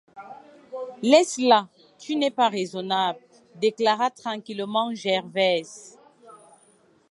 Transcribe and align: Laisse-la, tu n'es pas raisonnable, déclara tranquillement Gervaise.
Laisse-la, 1.03 1.69
tu 1.99 2.15
n'es 2.15 2.31
pas 2.31 2.49
raisonnable, 2.49 3.19
déclara 3.55 4.09
tranquillement 4.09 4.91
Gervaise. 4.95 5.99